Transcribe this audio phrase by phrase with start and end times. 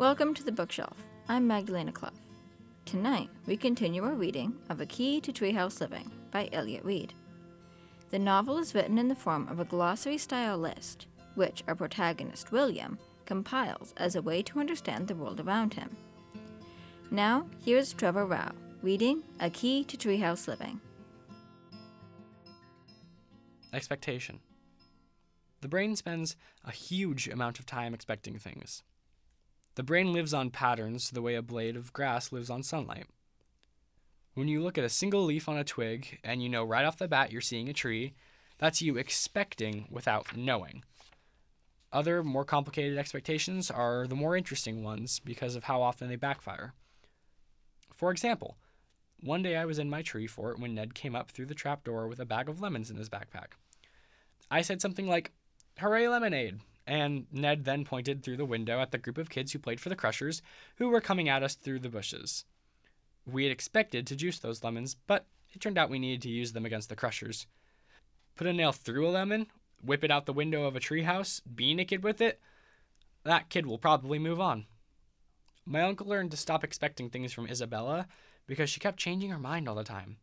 [0.00, 0.96] Welcome to the bookshelf.
[1.28, 2.08] I'm Magdalena Clough.
[2.86, 7.12] Tonight, we continue our reading of A Key to Treehouse Living by Elliot Reed.
[8.08, 12.50] The novel is written in the form of a glossary style list, which our protagonist,
[12.50, 15.94] William, compiles as a way to understand the world around him.
[17.10, 20.80] Now, here's Trevor Rao reading A Key to Treehouse Living.
[23.74, 24.40] Expectation.
[25.60, 28.82] The brain spends a huge amount of time expecting things.
[29.76, 33.06] The brain lives on patterns the way a blade of grass lives on sunlight.
[34.34, 36.98] When you look at a single leaf on a twig and you know right off
[36.98, 38.14] the bat you're seeing a tree,
[38.58, 40.82] that's you expecting without knowing.
[41.92, 46.74] Other more complicated expectations are the more interesting ones because of how often they backfire.
[47.94, 48.56] For example,
[49.20, 51.84] one day I was in my tree fort when Ned came up through the trap
[51.84, 53.52] door with a bag of lemons in his backpack.
[54.50, 55.32] I said something like,
[55.78, 56.60] Hooray, lemonade!
[56.86, 59.88] And Ned then pointed through the window at the group of kids who played for
[59.88, 60.42] the Crushers,
[60.76, 62.44] who were coming at us through the bushes.
[63.26, 66.52] We had expected to juice those lemons, but it turned out we needed to use
[66.52, 67.46] them against the Crushers.
[68.34, 69.46] Put a nail through a lemon,
[69.82, 72.40] whip it out the window of a treehouse, be naked with it,
[73.24, 74.66] that kid will probably move on.
[75.66, 78.08] My uncle learned to stop expecting things from Isabella
[78.46, 80.16] because she kept changing her mind all the time.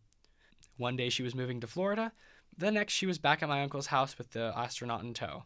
[0.77, 2.11] One day she was moving to Florida,
[2.57, 5.43] the next, she was back at my uncle's house with the astronaut in tow.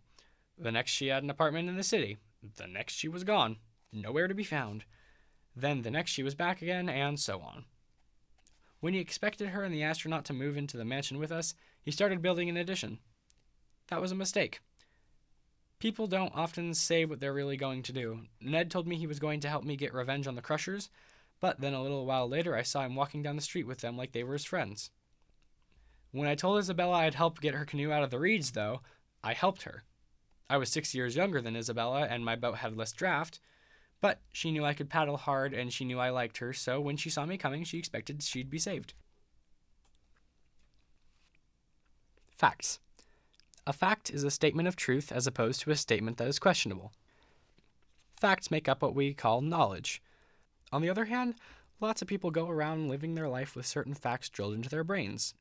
[0.61, 2.17] The next, she had an apartment in the city.
[2.55, 3.57] The next, she was gone,
[3.91, 4.85] nowhere to be found.
[5.55, 7.65] Then the next, she was back again, and so on.
[8.79, 11.89] When he expected her and the astronaut to move into the mansion with us, he
[11.89, 12.99] started building an addition.
[13.89, 14.59] That was a mistake.
[15.79, 18.21] People don't often say what they're really going to do.
[18.39, 20.91] Ned told me he was going to help me get revenge on the Crushers,
[21.39, 23.97] but then a little while later I saw him walking down the street with them
[23.97, 24.91] like they were his friends.
[26.11, 28.81] When I told Isabella I'd help get her canoe out of the reeds, though,
[29.23, 29.83] I helped her.
[30.51, 33.39] I was six years younger than Isabella, and my boat had less draft,
[34.01, 36.97] but she knew I could paddle hard and she knew I liked her, so when
[36.97, 38.93] she saw me coming, she expected she'd be saved.
[42.37, 42.79] Facts.
[43.65, 46.91] A fact is a statement of truth as opposed to a statement that is questionable.
[48.19, 50.01] Facts make up what we call knowledge.
[50.73, 51.35] On the other hand,
[51.79, 55.33] lots of people go around living their life with certain facts drilled into their brains,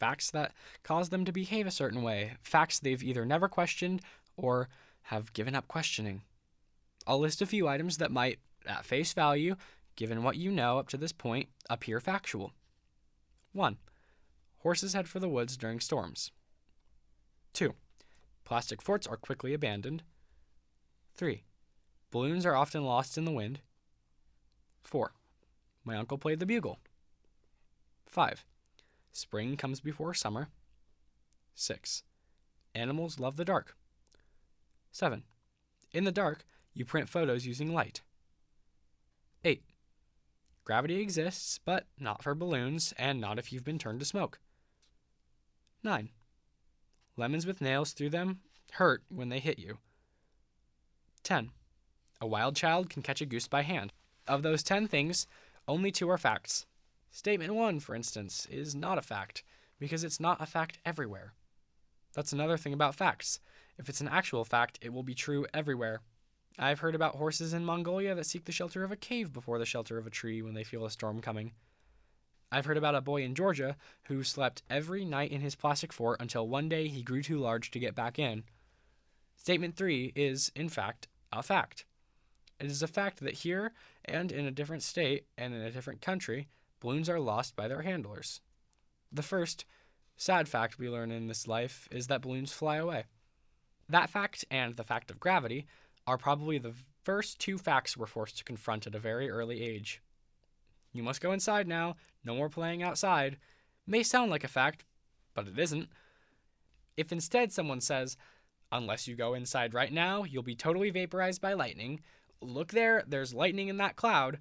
[0.00, 4.02] facts that cause them to behave a certain way, facts they've either never questioned
[4.42, 4.68] or
[5.02, 6.22] have given up questioning.
[7.06, 9.56] I'll list a few items that might, at face value,
[9.96, 12.52] given what you know up to this point, appear factual.
[13.52, 13.78] 1.
[14.58, 16.30] Horses head for the woods during storms.
[17.54, 17.74] 2.
[18.44, 20.02] Plastic forts are quickly abandoned.
[21.14, 21.42] 3.
[22.10, 23.60] Balloons are often lost in the wind.
[24.82, 25.12] 4.
[25.84, 26.78] My uncle played the bugle.
[28.06, 28.44] 5.
[29.12, 30.48] Spring comes before summer.
[31.54, 32.02] 6.
[32.74, 33.76] Animals love the dark.
[34.92, 35.24] 7.
[35.92, 38.02] In the dark, you print photos using light.
[39.44, 39.62] 8.
[40.64, 44.38] Gravity exists, but not for balloons, and not if you've been turned to smoke.
[45.82, 46.10] 9.
[47.16, 48.40] Lemons with nails through them
[48.72, 49.78] hurt when they hit you.
[51.22, 51.50] 10.
[52.20, 53.92] A wild child can catch a goose by hand.
[54.28, 55.26] Of those 10 things,
[55.66, 56.66] only two are facts.
[57.10, 59.42] Statement 1, for instance, is not a fact,
[59.78, 61.32] because it's not a fact everywhere.
[62.14, 63.40] That's another thing about facts.
[63.80, 66.02] If it's an actual fact, it will be true everywhere.
[66.58, 69.64] I've heard about horses in Mongolia that seek the shelter of a cave before the
[69.64, 71.52] shelter of a tree when they feel a storm coming.
[72.52, 76.20] I've heard about a boy in Georgia who slept every night in his plastic fort
[76.20, 78.44] until one day he grew too large to get back in.
[79.36, 81.86] Statement 3 is, in fact, a fact.
[82.58, 83.72] It is a fact that here
[84.04, 86.48] and in a different state and in a different country,
[86.80, 88.42] balloons are lost by their handlers.
[89.10, 89.64] The first
[90.18, 93.04] sad fact we learn in this life is that balloons fly away.
[93.90, 95.66] That fact and the fact of gravity
[96.06, 100.00] are probably the first two facts we're forced to confront at a very early age.
[100.92, 103.36] You must go inside now, no more playing outside.
[103.88, 104.84] May sound like a fact,
[105.34, 105.88] but it isn't.
[106.96, 108.16] If instead someone says,
[108.70, 112.00] unless you go inside right now, you'll be totally vaporized by lightning,
[112.40, 114.38] look there, there's lightning in that cloud,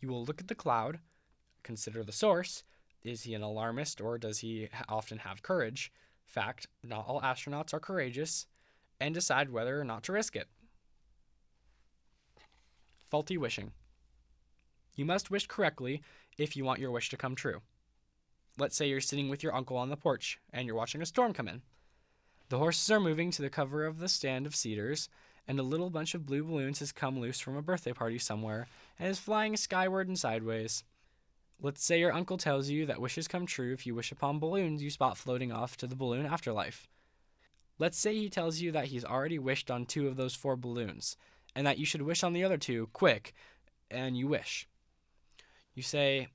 [0.00, 1.00] you will look at the cloud,
[1.64, 2.62] consider the source.
[3.02, 5.90] Is he an alarmist or does he often have courage?
[6.24, 8.46] Fact, not all astronauts are courageous,
[9.00, 10.48] and decide whether or not to risk it.
[13.10, 13.72] Faulty wishing.
[14.94, 16.02] You must wish correctly
[16.38, 17.60] if you want your wish to come true.
[18.58, 21.32] Let's say you're sitting with your uncle on the porch and you're watching a storm
[21.32, 21.62] come in.
[22.48, 25.08] The horses are moving to the cover of the stand of cedars,
[25.48, 28.66] and a little bunch of blue balloons has come loose from a birthday party somewhere
[28.98, 30.84] and is flying skyward and sideways.
[31.60, 34.82] Let's say your uncle tells you that wishes come true if you wish upon balloons
[34.82, 36.86] you spot floating off to the balloon afterlife.
[37.78, 41.16] Let's say he tells you that he's already wished on two of those four balloons,
[41.54, 43.34] and that you should wish on the other two quick,
[43.90, 44.66] and you wish.
[45.74, 46.28] You say,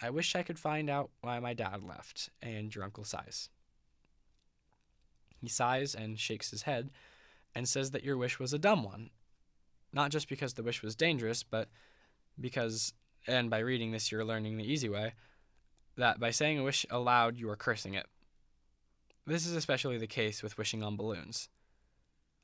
[0.00, 3.50] I wish I could find out why my dad left, and your uncle sighs.
[5.40, 6.90] He sighs and shakes his head
[7.54, 9.10] and says that your wish was a dumb one.
[9.92, 11.68] Not just because the wish was dangerous, but
[12.40, 12.92] because,
[13.26, 15.14] and by reading this, you're learning the easy way,
[15.96, 18.06] that by saying a wish aloud, you are cursing it.
[19.28, 21.50] This is especially the case with wishing on balloons.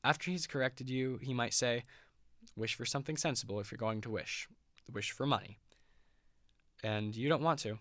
[0.04, 1.84] After he's corrected you, he might say,
[2.56, 4.46] Wish for something sensible if you're going to wish.
[4.92, 5.56] Wish for money.
[6.82, 7.78] And you don't want to.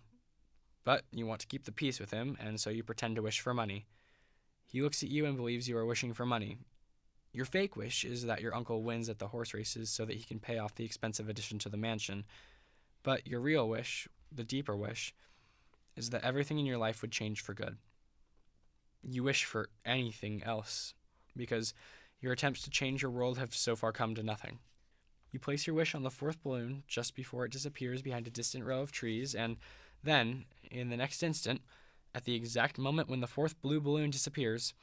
[0.86, 3.42] But you want to keep the peace with him, and so you pretend to wish
[3.42, 3.88] for money.
[4.66, 6.60] He looks at you and believes you are wishing for money.
[7.34, 10.24] Your fake wish is that your uncle wins at the horse races so that he
[10.24, 12.24] can pay off the expensive addition to the mansion.
[13.04, 15.14] But your real wish, the deeper wish,
[15.98, 17.76] is that everything in your life would change for good.
[19.04, 20.94] You wish for anything else
[21.36, 21.74] because
[22.22, 24.60] your attempts to change your world have so far come to nothing.
[25.32, 28.64] You place your wish on the fourth balloon just before it disappears behind a distant
[28.64, 29.58] row of trees, and
[30.04, 31.62] then, in the next instant,
[32.16, 34.74] at the exact moment when the fourth blue balloon disappears,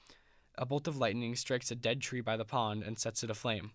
[0.59, 3.71] a bolt of lightning strikes a dead tree by the pond and sets it aflame.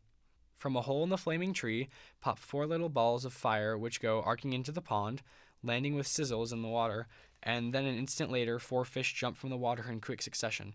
[0.57, 1.89] From a hole in the flaming tree
[2.21, 5.21] pop four little balls of fire which go arcing into the pond,
[5.63, 7.07] landing with sizzles in the water,
[7.45, 10.73] and then an instant later, four fish jump from the water in quick succession.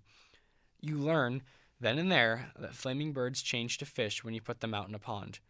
[0.81, 1.43] You learn
[1.81, 4.95] then and there, that flaming birds change to fish when you put them out in
[4.95, 5.41] a pond.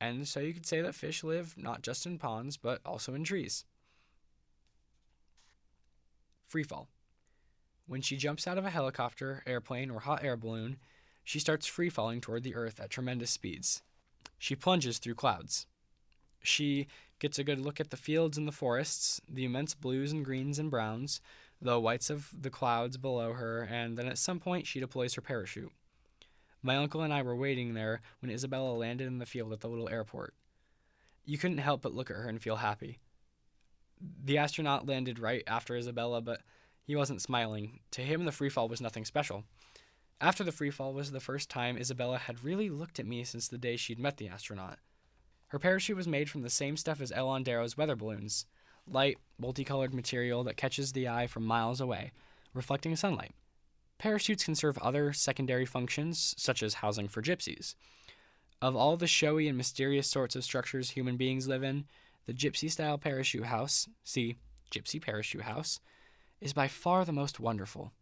[0.00, 3.24] And so you could say that fish live not just in ponds, but also in
[3.24, 3.64] trees.
[6.52, 6.86] Freefall.
[7.86, 10.78] When she jumps out of a helicopter, airplane, or hot air balloon,
[11.22, 13.82] she starts free falling toward the earth at tremendous speeds.
[14.38, 15.66] She plunges through clouds.
[16.42, 16.88] She
[17.20, 20.58] gets a good look at the fields and the forests, the immense blues and greens
[20.58, 21.20] and browns,
[21.62, 25.20] the whites of the clouds below her, and then at some point she deploys her
[25.20, 25.70] parachute.
[26.62, 29.68] My uncle and I were waiting there when Isabella landed in the field at the
[29.68, 30.34] little airport.
[31.24, 32.98] You couldn't help but look at her and feel happy.
[34.24, 36.40] The astronaut landed right after Isabella, but
[36.82, 37.80] he wasn't smiling.
[37.92, 39.44] To him, the freefall was nothing special.
[40.20, 43.58] After the freefall was the first time Isabella had really looked at me since the
[43.58, 44.78] day she'd met the astronaut.
[45.50, 48.46] Her parachute was made from the same stuff as Elon Darrow's weather balloons
[48.86, 52.10] light, multicolored material that catches the eye from miles away,
[52.54, 53.32] reflecting sunlight.
[53.98, 57.74] Parachutes can serve other secondary functions, such as housing for gypsies.
[58.62, 61.84] Of all the showy and mysterious sorts of structures human beings live in,
[62.26, 64.36] the gypsy style parachute house, see,
[64.70, 65.80] gypsy parachute house,
[66.40, 67.92] is by far the most wonderful.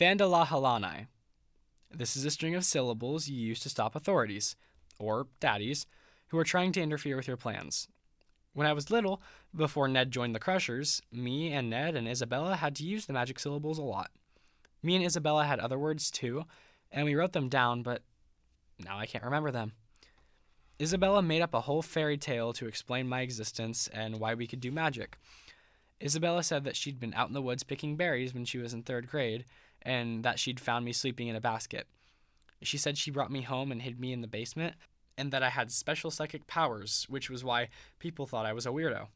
[0.00, 1.06] Fandalahalani.
[1.90, 4.56] This is a string of syllables you use to stop authorities,
[5.00, 5.86] or daddies,
[6.28, 7.88] who are trying to interfere with your plans,
[8.52, 9.22] when I was little,
[9.54, 13.38] before Ned joined the Crushers, me and Ned and Isabella had to use the magic
[13.38, 14.10] syllables a lot.
[14.82, 16.44] Me and Isabella had other words too,
[16.90, 18.02] and we wrote them down, but
[18.78, 19.72] now I can't remember them.
[20.80, 24.60] Isabella made up a whole fairy tale to explain my existence and why we could
[24.60, 25.16] do magic.
[26.02, 28.82] Isabella said that she'd been out in the woods picking berries when she was in
[28.82, 29.44] third grade,
[29.82, 31.86] and that she'd found me sleeping in a basket.
[32.62, 34.74] She said she brought me home and hid me in the basement,
[35.16, 37.68] and that I had special psychic powers, which was why
[37.98, 39.08] people thought I was a weirdo.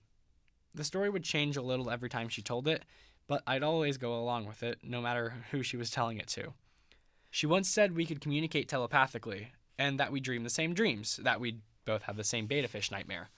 [0.75, 2.84] The story would change a little every time she told it,
[3.27, 6.53] but I'd always go along with it, no matter who she was telling it to.
[7.31, 11.41] She once said we could communicate telepathically, and that we dream the same dreams, that
[11.41, 13.31] we'd both have the same betta fish nightmare.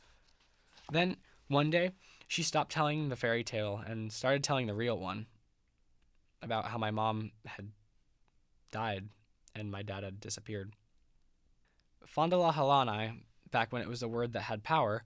[0.90, 1.16] Then,
[1.48, 1.92] one day,
[2.26, 5.26] she stopped telling the fairy tale and started telling the real one
[6.42, 7.70] about how my mom had
[8.70, 9.08] died
[9.54, 10.74] and my dad had disappeared.
[12.06, 13.20] Fondalahalani,
[13.50, 15.02] back when it was a word that had power,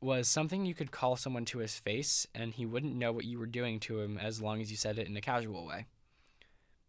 [0.00, 3.38] was something you could call someone to his face and he wouldn't know what you
[3.38, 5.86] were doing to him as long as you said it in a casual way.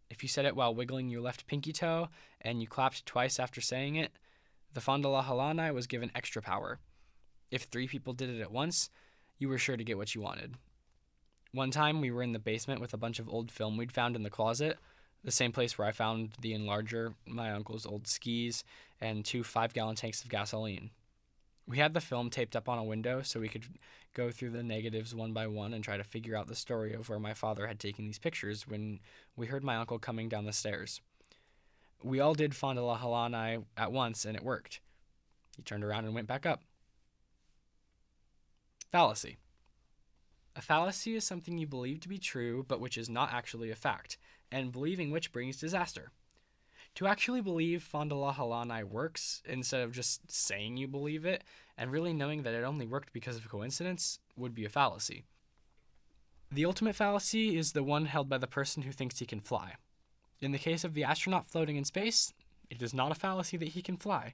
[0.09, 2.09] If you said it while wiggling your left pinky toe
[2.41, 4.11] and you clapped twice after saying it,
[4.73, 6.79] the Fondalahalani was given extra power.
[7.51, 8.89] If three people did it at once,
[9.39, 10.55] you were sure to get what you wanted.
[11.53, 14.15] One time we were in the basement with a bunch of old film we'd found
[14.15, 14.77] in the closet
[15.25, 18.63] the same place where I found the enlarger, my uncle's old skis,
[19.05, 20.89] and two five gallon tanks of gasoline.
[21.67, 23.65] We had the film taped up on a window so we could
[24.13, 27.09] go through the negatives one by one and try to figure out the story of
[27.09, 28.99] where my father had taken these pictures when
[29.35, 31.01] we heard my uncle coming down the stairs.
[32.03, 34.79] We all did Fondalahalani at once and it worked.
[35.55, 36.61] He turned around and went back up.
[38.91, 39.37] Fallacy.
[40.55, 43.75] A fallacy is something you believe to be true but which is not actually a
[43.75, 44.17] fact
[44.51, 46.11] and believing which brings disaster.
[46.95, 51.43] To actually believe Fondalahalani works, instead of just saying you believe it,
[51.77, 55.25] and really knowing that it only worked because of coincidence, would be a fallacy.
[56.49, 59.73] The ultimate fallacy is the one held by the person who thinks he can fly.
[60.39, 62.31] In the case of the astronaut floating in space,
[62.69, 64.33] it is not a fallacy that he can fly.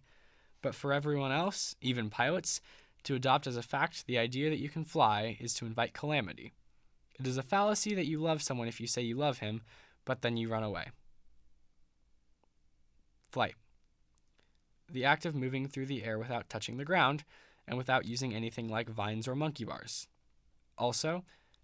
[0.61, 2.61] But for everyone else, even pilots,
[3.05, 6.53] to adopt as a fact the idea that you can fly is to invite calamity.
[7.19, 9.61] It is a fallacy that you love someone if you say you love him,
[10.05, 10.89] but then you run away.
[13.31, 13.55] Flight.
[14.91, 17.23] The act of moving through the air without touching the ground
[17.65, 20.07] and without using anything like vines or monkey bars.
[20.77, 21.23] Also,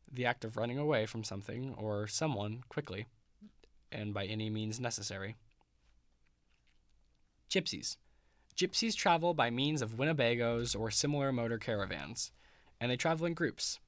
[0.09, 3.05] the act of running away from something or someone quickly
[3.91, 5.35] and by any means necessary.
[7.49, 7.97] Gypsies.
[8.55, 12.31] Gypsies travel by means of Winnebagos or similar motor caravans,
[12.79, 13.79] and they travel in groups.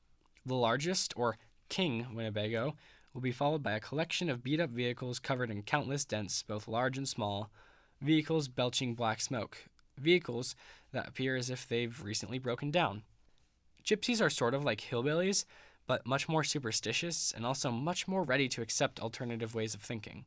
[0.45, 1.37] The largest, or
[1.69, 2.75] king Winnebago,
[3.13, 6.67] will be followed by a collection of beat up vehicles covered in countless dents, both
[6.67, 7.49] large and small,
[8.01, 9.65] vehicles belching black smoke,
[9.97, 10.55] vehicles
[10.91, 13.03] that appear as if they've recently broken down.
[13.83, 15.45] Gypsies are sort of like hillbillies,
[15.87, 20.25] but much more superstitious and also much more ready to accept alternative ways of thinking.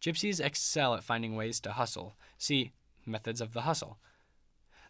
[0.00, 2.16] Gypsies excel at finding ways to hustle.
[2.38, 2.72] See,
[3.06, 3.98] methods of the hustle.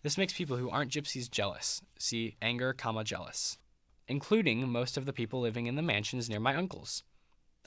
[0.02, 1.82] This makes people who aren't gypsies jealous.
[1.98, 3.58] See, anger, comma, jealous.
[4.06, 7.02] Including most of the people living in the mansions near my uncle's.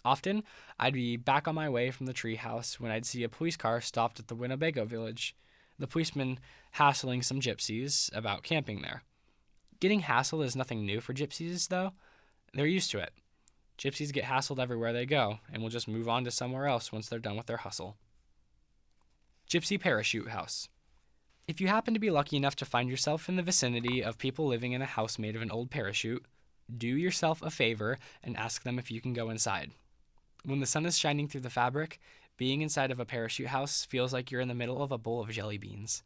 [0.08, 0.46] Often,
[0.80, 3.82] I'd be back on my way from the treehouse when I'd see a police car
[3.82, 5.36] stopped at the Winnebago village.
[5.78, 6.40] The policeman
[6.72, 9.04] hassling some gypsies about camping there.
[9.82, 11.92] Getting hassled is nothing new for gypsies, though.
[12.54, 13.12] They're used to it.
[13.78, 17.10] Gypsies get hassled everywhere they go, and will just move on to somewhere else once
[17.10, 17.98] they're done with their hustle.
[19.50, 20.70] Gypsy Parachute House.
[21.50, 24.48] If you happen to be lucky enough to find yourself in the vicinity of people
[24.48, 26.26] living in a house made of an old parachute,
[26.78, 29.72] do yourself a favor and ask them if you can go inside.
[30.48, 32.00] When the sun is shining through the fabric,
[32.38, 35.20] being inside of a parachute house feels like you're in the middle of a bowl
[35.20, 36.04] of jelly beans.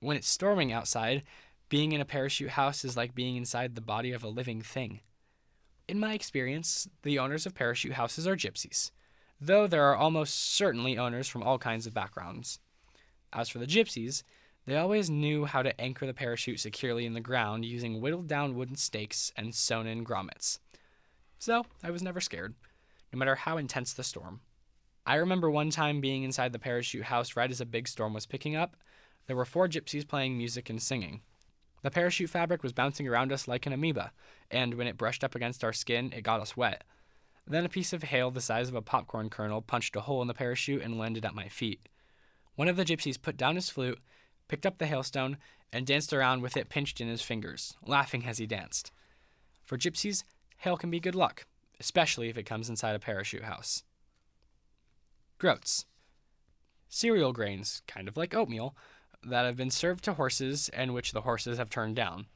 [0.00, 1.22] When it's storming outside,
[1.70, 5.00] being in a parachute house is like being inside the body of a living thing.
[5.88, 8.90] In my experience, the owners of parachute houses are gypsies,
[9.40, 12.58] though there are almost certainly owners from all kinds of backgrounds.
[13.32, 14.22] As for the gypsies,
[14.66, 18.54] they always knew how to anchor the parachute securely in the ground using whittled down
[18.54, 20.58] wooden stakes and sewn in grommets.
[21.38, 22.54] So I was never scared,
[23.16, 24.40] no matter how intense the storm.
[25.06, 28.26] I remember one time being inside the parachute house right as a big storm was
[28.26, 28.76] picking up.
[29.26, 31.22] There were four gypsies playing music and singing.
[31.82, 34.12] The parachute fabric was bouncing around us like an amoeba,
[34.50, 36.84] and when it brushed up against our skin, it got us wet.
[37.46, 40.28] Then a piece of hail the size of a popcorn kernel punched a hole in
[40.28, 41.88] the parachute and landed at my feet.
[42.54, 44.00] One of the gypsies put down his flute,
[44.46, 45.38] picked up the hailstone,
[45.72, 48.92] and danced around with it pinched in his fingers, laughing as he danced.
[49.64, 50.24] For gypsies,
[50.58, 51.46] hail can be good luck,
[51.80, 53.82] especially if it comes inside a parachute house.
[55.38, 55.86] Groats.
[56.88, 58.74] Cereal grains, kind of like oatmeal,
[59.22, 62.26] that have been served to horses and which the horses have turned down.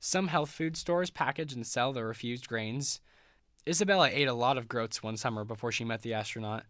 [0.00, 3.00] Some health food stores package and sell the refused grains.
[3.68, 6.64] Isabella ate a lot of groats one summer before she met the astronaut.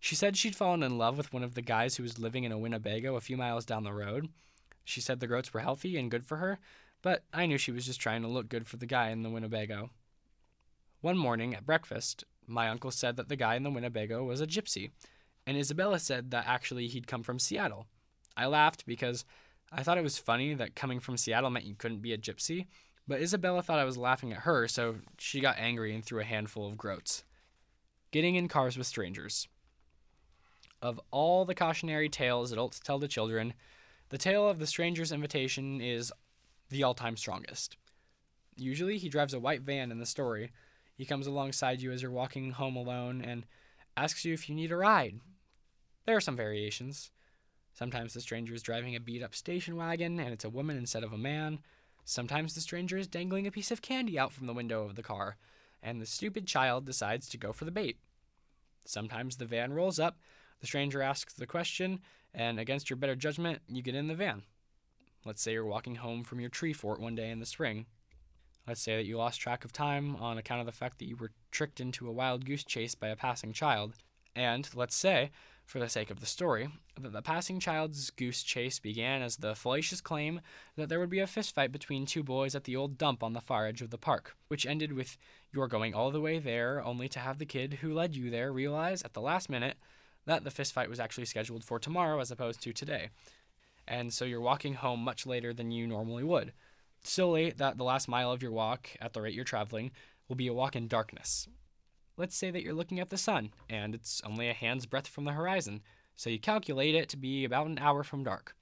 [0.00, 2.52] She said she'd fallen in love with one of the guys who was living in
[2.52, 4.28] a Winnebago a few miles down the road.
[4.84, 6.58] She said the groats were healthy and good for her,
[7.02, 9.30] but I knew she was just trying to look good for the guy in the
[9.30, 9.90] Winnebago.
[11.00, 14.46] One morning at breakfast, my uncle said that the guy in the Winnebago was a
[14.46, 14.90] gypsy,
[15.46, 17.86] and Isabella said that actually he'd come from Seattle.
[18.36, 19.24] I laughed because
[19.70, 22.66] I thought it was funny that coming from Seattle meant you couldn't be a gypsy,
[23.06, 26.24] but Isabella thought I was laughing at her, so she got angry and threw a
[26.24, 27.22] handful of groats.
[28.10, 29.46] Getting in cars with strangers.
[30.82, 33.54] Of all the cautionary tales adults tell to children,
[34.08, 36.12] the tale of the stranger's invitation is
[36.70, 37.76] the all time strongest.
[38.56, 40.50] Usually, he drives a white van in the story.
[40.98, 43.46] He comes alongside you as you're walking home alone and
[43.96, 45.20] asks you if you need a ride.
[46.06, 47.12] There are some variations.
[47.72, 51.04] Sometimes the stranger is driving a beat up station wagon and it's a woman instead
[51.04, 51.60] of a man.
[52.04, 55.02] Sometimes the stranger is dangling a piece of candy out from the window of the
[55.02, 55.36] car,
[55.82, 57.98] and the stupid child decides to go for the bait.
[58.84, 60.18] Sometimes the van rolls up,
[60.60, 62.00] the stranger asks the question,
[62.34, 64.42] and against your better judgment, you get in the van.
[65.24, 67.86] Let's say you're walking home from your tree fort one day in the spring.
[68.68, 71.16] Let's say that you lost track of time on account of the fact that you
[71.16, 73.94] were tricked into a wild goose chase by a passing child.
[74.36, 75.30] And let's say
[75.64, 76.68] for the sake of the story,
[77.00, 80.42] that the passing child's goose chase began as the fallacious claim
[80.76, 83.40] that there would be a fistfight between two boys at the old dump on the
[83.40, 85.16] far edge of the park, which ended with
[85.50, 88.52] your going all the way there only to have the kid who led you there
[88.52, 89.78] realize at the last minute
[90.26, 93.08] that the fistfight was actually scheduled for tomorrow as opposed to today.
[93.86, 96.52] And so you're walking home much later than you normally would.
[97.02, 99.92] So late that the last mile of your walk, at the rate you're traveling,
[100.28, 101.48] will be a walk in darkness,
[102.18, 105.24] Let's say that you're looking at the sun, and it's only a hand's breadth from
[105.24, 105.82] the horizon,
[106.16, 108.56] so you calculate it to be about an hour from dark.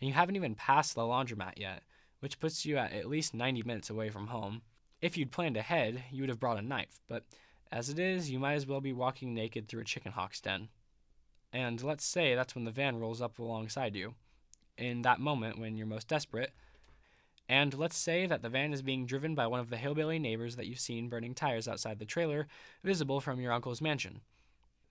[0.00, 1.82] And you haven't even passed the laundromat yet,
[2.20, 4.62] which puts you at at least 90 minutes away from home.
[5.02, 7.24] If you'd planned ahead, you would have brought a knife, but
[7.70, 10.70] as it is, you might as well be walking naked through a chicken hawk's den.
[11.52, 14.14] and let's say that's when the van rolls up alongside you.
[14.78, 16.54] In that moment when you're most desperate,
[17.48, 20.56] and let's say that the van is being driven by one of the hillbilly neighbors
[20.56, 22.46] that you've seen burning tires outside the trailer,
[22.82, 24.20] visible from your uncle's mansion.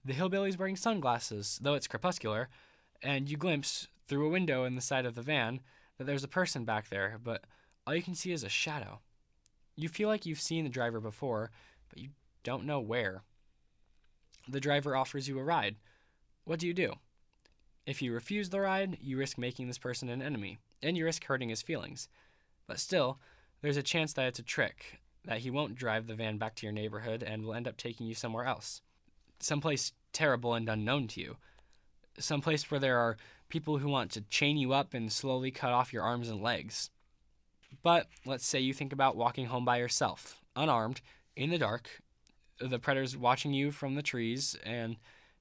[0.05, 2.49] The hillbilly's wearing sunglasses, though it's crepuscular,
[3.01, 5.61] and you glimpse, through a window in the side of the van,
[5.97, 7.45] that there's a person back there, but
[7.87, 8.99] all you can see is a shadow.
[9.75, 11.51] You feel like you've seen the driver before,
[11.89, 12.09] but you
[12.43, 13.23] don't know where.
[14.47, 15.77] The driver offers you a ride.
[16.43, 16.93] What do you do?
[17.85, 21.23] If you refuse the ride, you risk making this person an enemy, and you risk
[21.25, 22.07] hurting his feelings.
[22.73, 23.19] But still,
[23.61, 26.65] there's a chance that it's a trick, that he won't drive the van back to
[26.65, 28.81] your neighborhood and will end up taking you somewhere else.
[29.39, 31.37] Someplace terrible and unknown to you.
[32.17, 35.93] Someplace where there are people who want to chain you up and slowly cut off
[35.93, 36.89] your arms and legs.
[37.83, 40.99] But let's say you think about walking home by yourself, unarmed,
[41.35, 42.01] in the dark,
[42.59, 44.95] the predator's watching you from the trees, and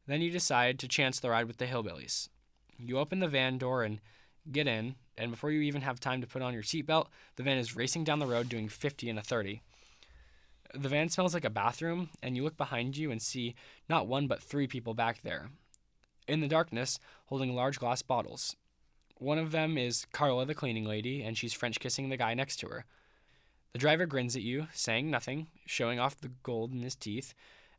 [0.07, 2.29] then you decide to chance the ride with the hillbillies.
[2.77, 4.03] You open the van door and
[4.51, 7.59] get in, and before you even have time to put on your seatbelt, the van
[7.59, 9.61] is racing down the road doing 50 and a 30.
[10.75, 13.55] The van smells like a bathroom, and you look behind you and see
[13.89, 15.51] not one but three people back there.
[16.27, 18.57] In the darkness, holding large glass bottles.
[19.19, 22.57] One of them is Carla, the cleaning lady, and she's French kissing the guy next
[22.59, 22.87] to her.
[23.73, 27.35] The driver grins at you, saying nothing, showing off the gold in his teeth,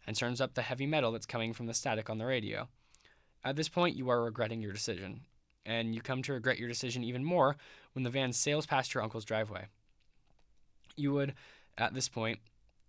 [0.05, 2.67] and turns up the heavy metal that's coming from the static on the radio.
[3.43, 5.21] At this point, you are regretting your decision
[5.65, 7.57] and you come to regret your decision even more
[7.93, 9.67] when the van sails past your uncle's driveway.
[10.95, 11.33] You would,
[11.77, 12.39] at this point,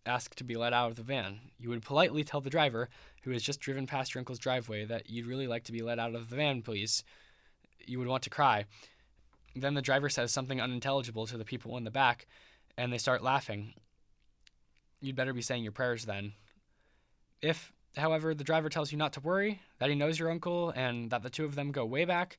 [0.06, 1.40] ask to be let out of the van.
[1.58, 2.88] You would politely tell the driver,
[3.22, 5.98] who has just driven past your uncle's driveway, that you'd really like to be let
[5.98, 7.04] out of the van, please.
[7.86, 8.66] You would want to cry.
[9.56, 12.26] Then the driver says something unintelligible to the people in the back,
[12.76, 13.74] and they start laughing.
[15.00, 16.32] You'd better be saying your prayers then.
[17.40, 21.10] If, however, the driver tells you not to worry, that he knows your uncle, and
[21.10, 22.38] that the two of them go way back,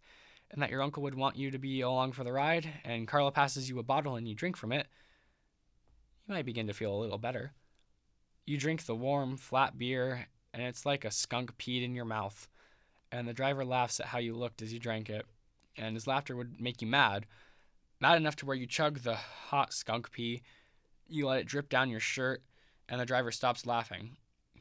[0.55, 3.29] and that your uncle would want you to be along for the ride, and Carla
[3.29, 4.87] passes you a bottle and you drink from it,
[6.25, 7.51] you might begin to feel a little better.
[8.45, 12.47] You drink the warm, flat beer, and it's like a skunk peed in your mouth.
[13.11, 15.25] And the driver laughs at how you looked as you drank it,
[15.75, 17.25] and his laughter would make you mad.
[17.99, 20.41] Mad enough to where you chug the hot skunk pee,
[21.09, 22.41] you let it drip down your shirt,
[22.87, 24.15] and the driver stops laughing.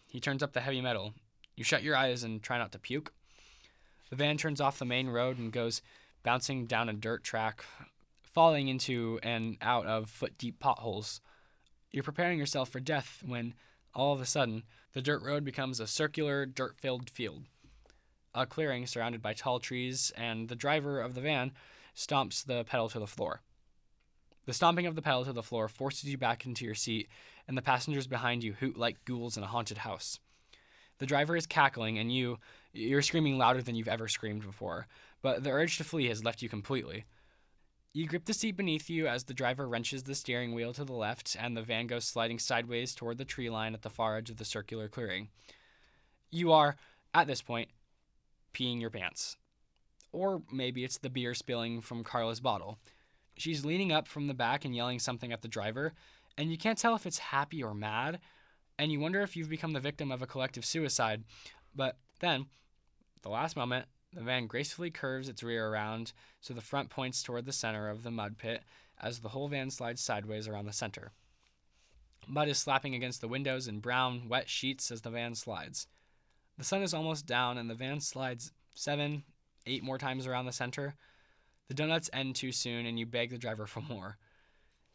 [0.09, 1.15] He turns up the heavy metal.
[1.55, 3.13] You shut your eyes and try not to puke.
[4.11, 5.83] The van turns off the main road and goes
[6.23, 7.65] bouncing down a dirt track,
[8.23, 11.21] falling into and out of foot deep potholes.
[11.91, 13.55] You're preparing yourself for death when,
[13.95, 17.45] all of a sudden, the dirt road becomes a circular, dirt filled field.
[18.35, 21.53] A clearing surrounded by tall trees, and the driver of the van
[21.95, 23.43] stomps the pedal to the floor.
[24.47, 27.09] The stomping of the pedal to the floor forces you back into your seat,
[27.47, 30.19] and the passengers behind you hoot like ghouls in a haunted house.
[30.99, 32.39] The driver is cackling, and you,
[32.75, 34.87] you're screaming louder than you've ever screamed before,
[35.23, 37.05] but the urge to flee has left you completely.
[37.93, 40.93] You grip the seat beneath you as the driver wrenches the steering wheel to the
[40.93, 44.31] left, and the van goes sliding sideways toward the tree line at the far edge
[44.31, 45.29] of the circular clearing.
[46.33, 46.75] You are,
[47.15, 47.69] at this point,
[48.53, 49.37] peeing your pants.
[50.11, 52.79] Or maybe it's the beer spilling from Carla's bottle.
[53.37, 55.93] She's leaning up from the back and yelling something at the driver,
[56.37, 58.19] and you can't tell if it's happy or mad,
[58.77, 61.23] and you wonder if you've become the victim of a collective suicide.
[61.77, 62.47] But then,
[63.25, 67.47] the last moment, the van gracefully curves its rear around so the front points toward
[67.47, 68.63] the center of the mud pit
[69.01, 71.11] as the whole van slides sideways around the center.
[72.29, 75.87] Mud is slapping against the windows in brown, wet sheets as the van slides.
[76.59, 79.25] The sun is almost down and the van slides seven,
[79.67, 80.95] eight more times around the center.
[81.69, 84.19] The donuts end too soon and you beg the driver for more.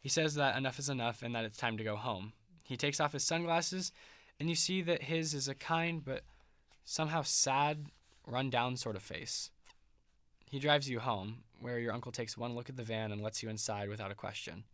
[0.00, 2.32] He says that enough is enough and that it's time to go home.
[2.62, 3.92] He takes off his sunglasses
[4.38, 6.22] and you see that his is a kind but
[6.84, 7.86] somehow sad,
[8.30, 9.50] run down sort of face.
[10.50, 13.42] He drives you home, where your uncle takes one look at the van and lets
[13.42, 14.64] you inside without a question.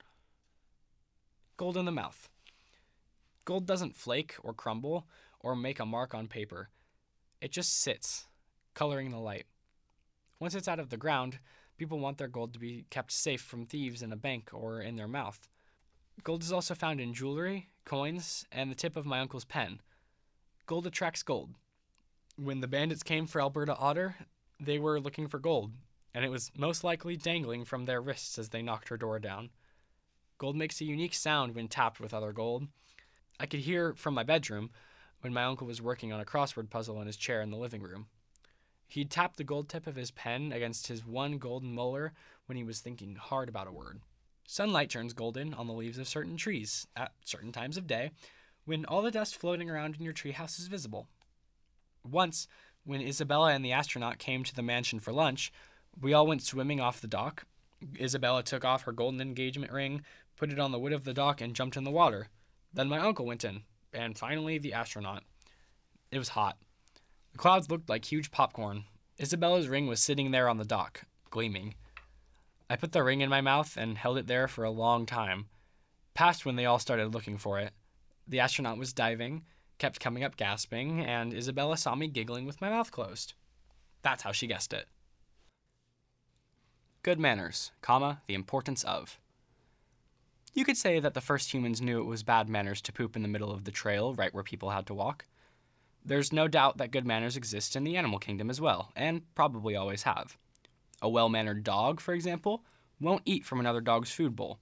[1.57, 2.29] Gold in the mouth.
[3.45, 5.07] Gold doesn't flake or crumble
[5.41, 6.69] or make a mark on paper.
[7.41, 8.27] It just sits,
[8.75, 9.47] coloring the light.
[10.39, 11.39] Once it's out of the ground,
[11.79, 14.97] people want their gold to be kept safe from thieves in a bank or in
[14.97, 15.49] their mouth.
[16.25, 19.81] Gold is also found in jewelry, coins, and the tip of my uncle's pen.
[20.67, 21.51] Gold attracts gold.
[22.37, 24.15] When the bandits came for Alberta Otter,
[24.61, 25.73] they were looking for gold,
[26.15, 29.49] and it was most likely dangling from their wrists as they knocked her door down.
[30.37, 32.69] Gold makes a unique sound when tapped with other gold.
[33.41, 34.71] I could hear from my bedroom
[35.23, 37.81] when my uncle was working on a crossword puzzle in his chair in the living
[37.81, 38.07] room.
[38.87, 42.13] He'd tap the gold tip of his pen against his one golden molar
[42.45, 44.01] when he was thinking hard about a word.
[44.47, 48.11] Sunlight turns golden on the leaves of certain trees at certain times of day
[48.67, 51.09] when all the dust floating around in your treehouse is visible.
[52.11, 52.49] Once,
[52.87, 55.53] When Isabella and the astronaut came to the mansion for lunch,
[56.01, 57.45] we all went swimming off the dock.
[58.01, 60.03] Isabella took off her golden engagement ring,
[60.37, 62.29] put it on the wood of the dock, and jumped in the water.
[62.73, 65.25] Then my uncle went in, and finally the astronaut.
[66.13, 66.59] It was hot.
[67.33, 68.85] The clouds looked like huge popcorn.
[69.19, 71.75] Isabella's ring was sitting there on the dock, gleaming.
[72.71, 75.47] I put the ring in my mouth and held it there for a long time,
[76.15, 77.73] past when they all started looking for it.
[78.29, 79.45] The astronaut was diving,
[79.79, 83.35] kept coming up gasping, and Isabella saw me giggling with my mouth closed.
[84.03, 84.87] That's how she guessed it.
[87.03, 89.19] Good manners, comma, the importance of.
[90.55, 93.23] You could say that the first humans knew it was bad manners to poop in
[93.23, 95.27] the middle of the trail right where people had to walk.
[96.05, 99.77] There's no doubt that good manners exist in the animal kingdom as well, and probably
[99.77, 100.39] always have.
[101.03, 102.65] A well mannered dog, for example,
[103.01, 104.59] won't eat from another dog's food bowl.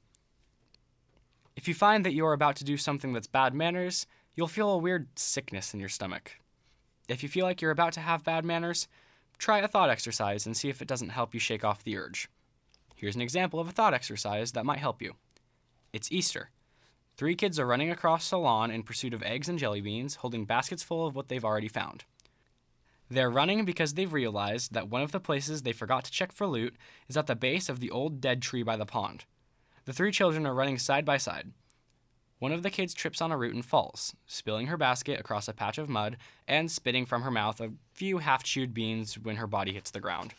[1.54, 4.70] If you find that you are about to do something that's bad manners, you'll feel
[4.70, 6.32] a weird sickness in your stomach.
[7.08, 8.88] If you feel like you're about to have bad manners,
[9.38, 12.28] try a thought exercise and see if it doesn't help you shake off the urge.
[12.94, 15.14] Here's an example of a thought exercise that might help you.
[15.92, 16.50] It's Easter.
[17.16, 20.46] Three kids are running across the lawn in pursuit of eggs and jelly beans, holding
[20.46, 22.04] baskets full of what they've already found.
[23.10, 26.46] They're running because they've realized that one of the places they forgot to check for
[26.46, 26.74] loot
[27.08, 29.26] is at the base of the old dead tree by the pond.
[29.84, 31.52] The three children are running side by side.
[32.44, 35.54] One of the kids trips on a root and falls, spilling her basket across a
[35.54, 39.46] patch of mud and spitting from her mouth a few half chewed beans when her
[39.46, 40.34] body hits the ground.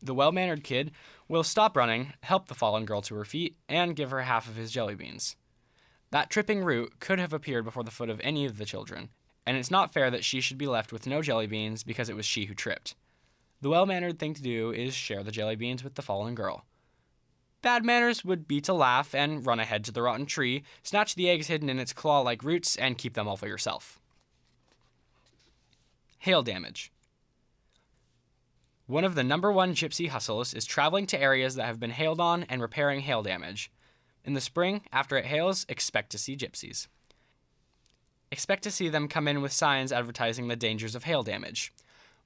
[0.00, 0.92] The well mannered kid
[1.28, 4.56] will stop running, help the fallen girl to her feet, and give her half of
[4.56, 5.36] his jelly beans.
[6.12, 9.10] That tripping root could have appeared before the foot of any of the children,
[9.44, 12.16] and it's not fair that she should be left with no jelly beans because it
[12.16, 12.94] was she who tripped.
[13.60, 16.64] The well mannered thing to do is share the jelly beans with the fallen girl.
[17.62, 21.28] Bad manners would be to laugh and run ahead to the rotten tree, snatch the
[21.28, 24.00] eggs hidden in its claw like roots, and keep them all for yourself.
[26.20, 26.90] Hail damage.
[28.86, 32.18] One of the number one gypsy hustles is traveling to areas that have been hailed
[32.18, 33.70] on and repairing hail damage.
[34.24, 36.88] In the spring, after it hails, expect to see gypsies.
[38.32, 41.72] Expect to see them come in with signs advertising the dangers of hail damage.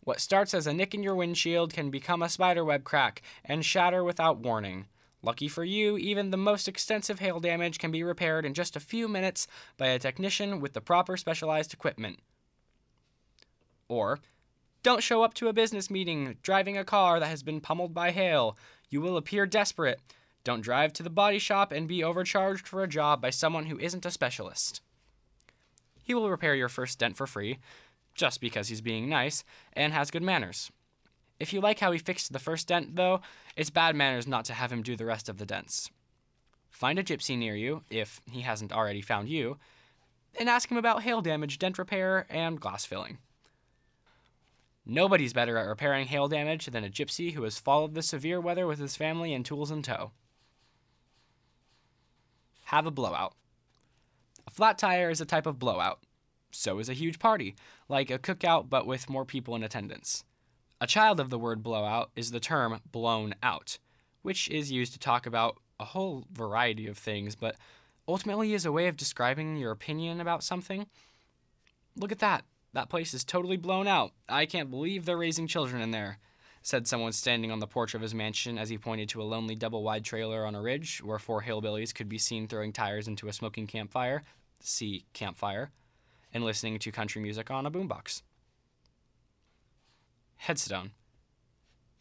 [0.00, 4.04] What starts as a nick in your windshield can become a spiderweb crack and shatter
[4.04, 4.86] without warning.
[5.24, 8.80] Lucky for you, even the most extensive hail damage can be repaired in just a
[8.80, 9.46] few minutes
[9.78, 12.18] by a technician with the proper specialized equipment.
[13.88, 14.20] Or,
[14.82, 18.10] don't show up to a business meeting driving a car that has been pummeled by
[18.10, 18.58] hail.
[18.90, 19.98] You will appear desperate.
[20.44, 23.78] Don't drive to the body shop and be overcharged for a job by someone who
[23.78, 24.82] isn't a specialist.
[26.02, 27.60] He will repair your first dent for free,
[28.14, 30.70] just because he's being nice and has good manners.
[31.40, 33.20] If you like how he fixed the first dent, though,
[33.56, 35.90] it's bad manners not to have him do the rest of the dents.
[36.70, 39.58] Find a gypsy near you, if he hasn't already found you,
[40.38, 43.18] and ask him about hail damage, dent repair, and glass filling.
[44.86, 48.66] Nobody's better at repairing hail damage than a gypsy who has followed the severe weather
[48.66, 50.10] with his family and tools in tow.
[52.66, 53.34] Have a blowout.
[54.46, 56.00] A flat tire is a type of blowout.
[56.50, 57.56] So is a huge party,
[57.88, 60.24] like a cookout but with more people in attendance.
[60.80, 63.78] A child of the word blowout is the term blown out,
[64.22, 67.56] which is used to talk about a whole variety of things, but
[68.08, 70.86] ultimately is a way of describing your opinion about something.
[71.96, 72.44] Look at that.
[72.72, 74.12] That place is totally blown out.
[74.28, 76.18] I can't believe they're raising children in there,
[76.60, 79.54] said someone standing on the porch of his mansion as he pointed to a lonely
[79.54, 83.28] double wide trailer on a ridge where four hillbillies could be seen throwing tires into
[83.28, 84.24] a smoking campfire,
[84.58, 85.70] see campfire,
[86.32, 88.22] and listening to country music on a boombox.
[90.36, 90.92] Headstone.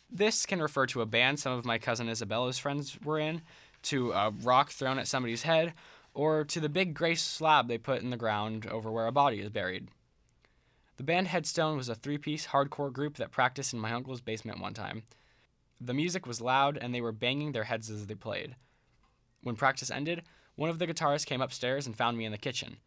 [0.10, 3.42] This can refer to a band some of my cousin Isabella's friends were in,
[3.84, 5.74] to a rock thrown at somebody's head,
[6.14, 9.40] or to the big gray slab they put in the ground over where a body
[9.40, 9.88] is buried.
[10.98, 14.62] The band Headstone was a three piece hardcore group that practiced in my uncle's basement
[14.62, 15.04] one time.
[15.82, 18.56] The music was loud and they were banging their heads as they played.
[19.42, 20.22] When practice ended,
[20.56, 22.78] one of the guitarists came upstairs and found me in the kitchen.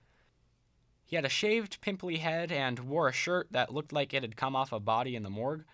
[1.07, 4.37] He had a shaved, pimply head and wore a shirt that looked like it had
[4.37, 5.65] come off a body in the morgue.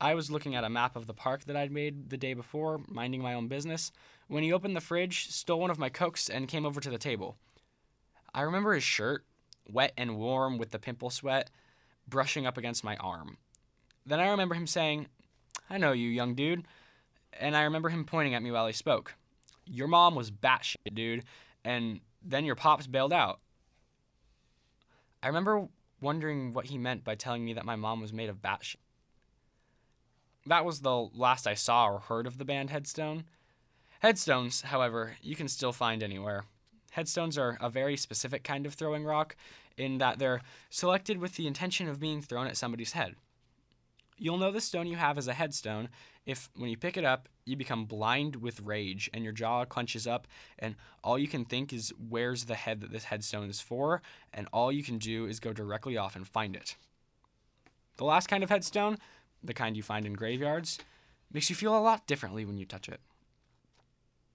[0.00, 2.80] I was looking at a map of the park that I'd made the day before,
[2.86, 3.90] minding my own business,
[4.28, 6.98] when he opened the fridge, stole one of my cokes, and came over to the
[6.98, 7.36] table.
[8.32, 9.24] I remember his shirt,
[9.68, 11.50] wet and warm with the pimple sweat,
[12.06, 13.38] brushing up against my arm.
[14.06, 15.08] Then I remember him saying,
[15.68, 16.64] I know you, young dude.
[17.32, 19.14] And I remember him pointing at me while he spoke.
[19.66, 21.24] Your mom was batshit, dude,
[21.64, 23.40] and then your pops bailed out.
[25.24, 25.68] I remember
[26.02, 28.76] wondering what he meant by telling me that my mom was made of batshit.
[30.44, 33.24] That was the last I saw or heard of the band Headstone.
[34.00, 36.44] Headstones, however, you can still find anywhere.
[36.90, 39.34] Headstones are a very specific kind of throwing rock
[39.78, 43.14] in that they're selected with the intention of being thrown at somebody's head.
[44.16, 45.88] You'll know the stone you have as a headstone
[46.26, 50.06] if, when you pick it up, you become blind with rage and your jaw clenches
[50.06, 50.26] up,
[50.58, 54.00] and all you can think is where's the head that this headstone is for,
[54.32, 56.76] and all you can do is go directly off and find it.
[57.96, 58.98] The last kind of headstone,
[59.42, 60.78] the kind you find in graveyards,
[61.30, 63.00] makes you feel a lot differently when you touch it.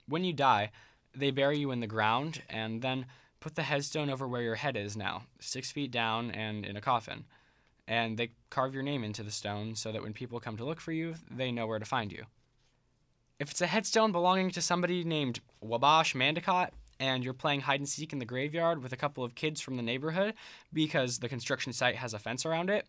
[0.07, 0.71] When you die,
[1.15, 3.07] they bury you in the ground and then
[3.39, 6.81] put the headstone over where your head is now, six feet down and in a
[6.81, 7.25] coffin.
[7.89, 10.79] And they carve your name into the stone so that when people come to look
[10.79, 12.25] for you, they know where to find you.
[13.39, 17.89] If it's a headstone belonging to somebody named Wabash Mandicott, and you're playing hide and
[17.89, 20.33] seek in the graveyard with a couple of kids from the neighborhood
[20.71, 22.85] because the construction site has a fence around it,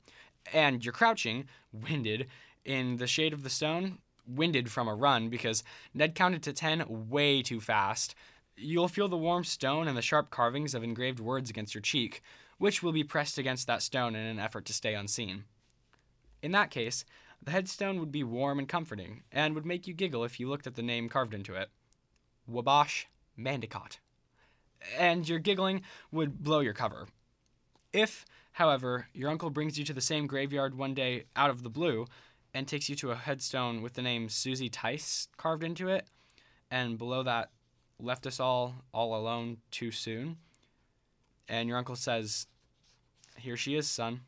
[0.53, 2.27] and you're crouching, winded,
[2.65, 7.09] in the shade of the stone, winded from a run because Ned counted to 10
[7.09, 8.15] way too fast.
[8.57, 12.23] You'll feel the warm stone and the sharp carvings of engraved words against your cheek,
[12.61, 15.45] which will be pressed against that stone in an effort to stay unseen.
[16.43, 17.07] In that case,
[17.43, 20.67] the headstone would be warm and comforting, and would make you giggle if you looked
[20.67, 21.71] at the name carved into it
[22.47, 23.97] Wabash Mandicott.
[24.99, 25.81] And your giggling
[26.13, 27.09] would blow your cover.
[27.95, 31.71] If, however, your uncle brings you to the same graveyard one day out of the
[31.71, 32.05] blue,
[32.53, 36.07] and takes you to a headstone with the name Susie Tyce carved into it,
[36.71, 37.49] and below that,
[37.99, 40.37] left us all all alone too soon.
[41.51, 42.47] And your uncle says,
[43.37, 44.21] Here she is, son.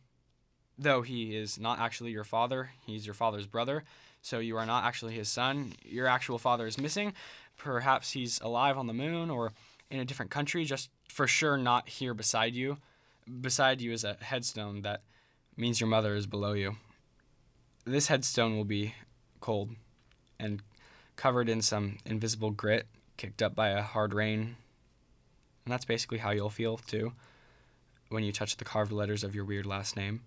[0.79, 3.85] Though he is not actually your father, he's your father's brother,
[4.21, 5.73] so you are not actually his son.
[5.85, 7.15] Your actual father is missing.
[7.57, 9.53] Perhaps he's alive on the moon or
[9.91, 12.77] in a different country, just for sure not here beside you.
[13.41, 15.03] Beside you is a headstone that
[15.57, 16.77] means your mother is below you
[17.85, 18.95] this headstone will be
[19.41, 19.71] cold
[20.39, 20.63] and
[21.17, 24.57] covered in some invisible grit kicked up by a hard rain.
[25.65, 27.13] And that's basically how you'll feel too
[28.09, 30.23] when you touch the carved letters of your weird last name.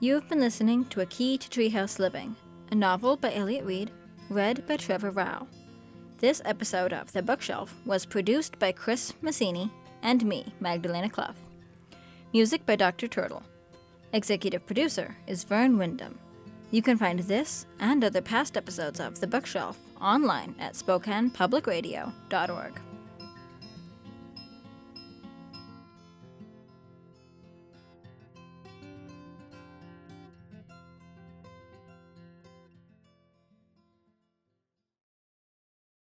[0.00, 2.34] You have been listening to A Key to Treehouse Living,
[2.72, 3.92] a novel by Elliot Reed,
[4.28, 5.46] read by Trevor Rao.
[6.18, 9.70] This episode of The Bookshelf was produced by Chris Massini
[10.02, 11.34] and me, Magdalena Clough.
[12.32, 13.06] Music by Dr.
[13.06, 13.44] Turtle.
[14.12, 16.18] Executive producer is Vern Wyndham.
[16.72, 22.91] You can find this and other past episodes of The Bookshelf online at SpokanePublicRadio.org.